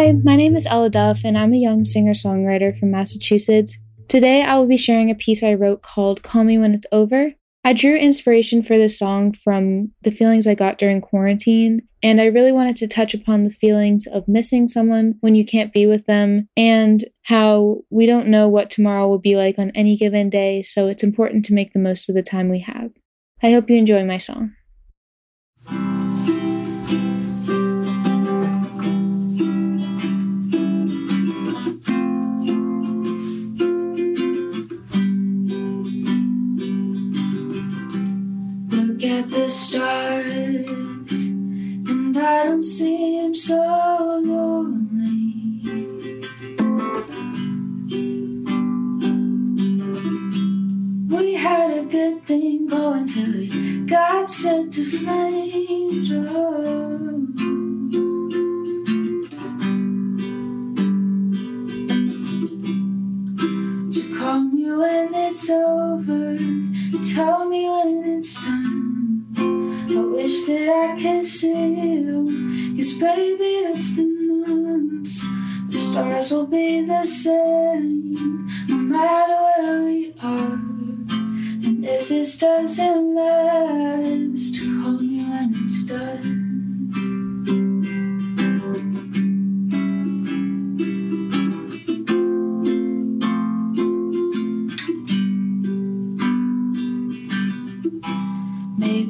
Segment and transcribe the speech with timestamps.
[0.00, 3.78] Hi, my name is Ella Duff, and I'm a young singer songwriter from Massachusetts.
[4.08, 7.34] Today, I will be sharing a piece I wrote called Call Me When It's Over.
[7.64, 12.28] I drew inspiration for this song from the feelings I got during quarantine, and I
[12.28, 16.06] really wanted to touch upon the feelings of missing someone when you can't be with
[16.06, 20.62] them, and how we don't know what tomorrow will be like on any given day,
[20.62, 22.90] so it's important to make the most of the time we have.
[23.42, 24.54] I hope you enjoy my song.
[39.20, 41.12] At the stars,
[41.90, 43.54] and I don't seem so
[44.24, 45.60] lonely.
[51.14, 56.10] We had a good thing going till it got set to flames.
[56.12, 57.26] Oh.
[63.90, 66.38] So call me when it's over.
[67.14, 68.69] Tell me when it's done.
[70.30, 72.76] Wish that I can see you.
[72.76, 74.14] Cause baby, it's been
[74.46, 75.26] months.
[75.68, 80.52] The stars will be the same no matter where we are.
[81.66, 83.49] And if this doesn't last,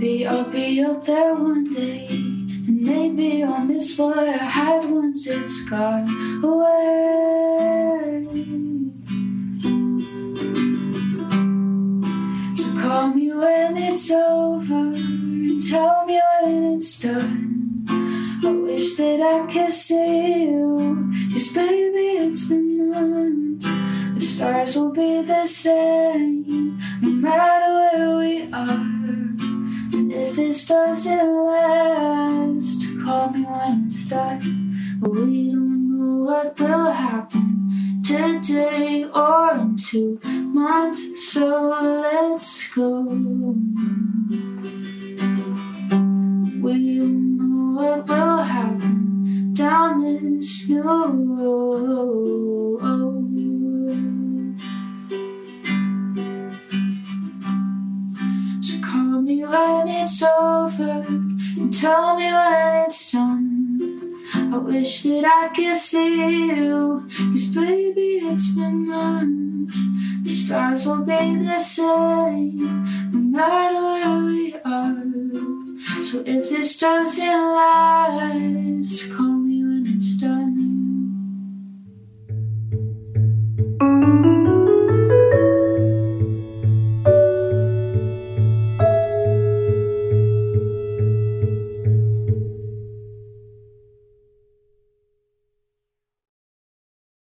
[0.00, 5.26] Maybe I'll be up there one day, and maybe I'll miss what I had once
[5.26, 6.08] it's gone
[6.42, 8.26] away.
[12.56, 17.84] So call me when it's over, and tell me when it's done.
[18.42, 23.70] I wish that I could see you, cause baby, it's been months.
[24.14, 28.89] The stars will be the same, no matter where we are.
[30.40, 34.98] This doesn't last, call me when it's done.
[34.98, 41.68] But we don't know what will happen today or in two months, so
[42.00, 43.02] let's go.
[46.64, 51.69] We don't know what will happen down this new road.
[60.02, 64.16] It's over and tell me when it's done.
[64.34, 69.78] I wish that I could see you, cause baby, it's been months.
[70.22, 72.58] The stars will be the same
[73.12, 76.04] no matter where we are.
[76.04, 77.89] So if this doesn't last,